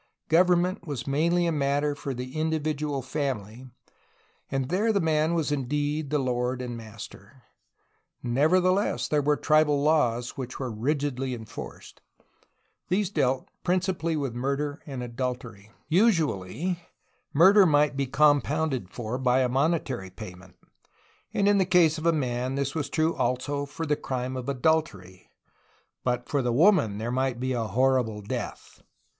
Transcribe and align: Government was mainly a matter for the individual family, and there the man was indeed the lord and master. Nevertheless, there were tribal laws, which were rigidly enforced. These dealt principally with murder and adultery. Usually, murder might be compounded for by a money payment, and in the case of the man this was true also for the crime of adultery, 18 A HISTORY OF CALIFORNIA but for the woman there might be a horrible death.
Government 0.29 0.87
was 0.87 1.05
mainly 1.05 1.45
a 1.45 1.51
matter 1.51 1.93
for 1.93 2.15
the 2.15 2.35
individual 2.35 3.03
family, 3.03 3.67
and 4.49 4.69
there 4.69 4.91
the 4.91 4.99
man 4.99 5.35
was 5.35 5.51
indeed 5.51 6.09
the 6.09 6.17
lord 6.17 6.59
and 6.59 6.75
master. 6.75 7.43
Nevertheless, 8.23 9.07
there 9.07 9.21
were 9.21 9.37
tribal 9.37 9.79
laws, 9.83 10.31
which 10.31 10.57
were 10.59 10.71
rigidly 10.71 11.35
enforced. 11.35 12.01
These 12.89 13.11
dealt 13.11 13.47
principally 13.63 14.15
with 14.17 14.33
murder 14.33 14.81
and 14.87 15.03
adultery. 15.03 15.69
Usually, 15.87 16.79
murder 17.31 17.67
might 17.67 17.95
be 17.95 18.07
compounded 18.07 18.89
for 18.89 19.19
by 19.19 19.41
a 19.41 19.49
money 19.49 19.77
payment, 20.09 20.55
and 21.31 21.47
in 21.47 21.59
the 21.59 21.63
case 21.63 21.99
of 21.99 22.03
the 22.05 22.11
man 22.11 22.55
this 22.55 22.73
was 22.73 22.89
true 22.89 23.13
also 23.13 23.67
for 23.67 23.85
the 23.85 23.95
crime 23.95 24.35
of 24.35 24.49
adultery, 24.49 25.27
18 25.27 25.27
A 25.27 25.27
HISTORY 25.27 25.27
OF 25.27 26.03
CALIFORNIA 26.03 26.21
but 26.25 26.29
for 26.31 26.41
the 26.41 26.51
woman 26.51 26.97
there 26.97 27.11
might 27.11 27.39
be 27.39 27.53
a 27.53 27.65
horrible 27.65 28.23
death. 28.23 28.81